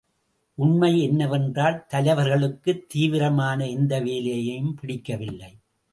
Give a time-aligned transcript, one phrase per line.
[0.55, 5.57] உண்மை என்னவென்றால் தலைவர்களுக்குத் தீவிரமான எந்த வேலையும் பிடிக்கவில்லை.